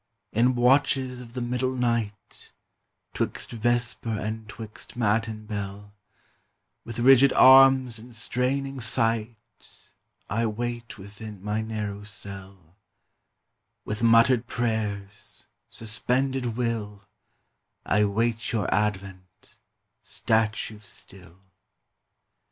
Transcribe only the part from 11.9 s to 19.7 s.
cell; With muttered prayers, suspended will, I wait your advent